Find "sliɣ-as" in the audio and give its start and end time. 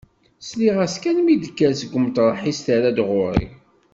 0.47-0.95